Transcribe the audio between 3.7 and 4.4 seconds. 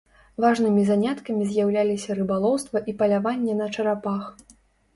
чарапах.